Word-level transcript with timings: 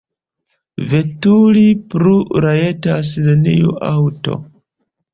Veturi 0.93 1.67
plu 1.93 2.15
rajtas 2.49 3.15
neniu 3.31 3.79
aŭto. 3.95 4.43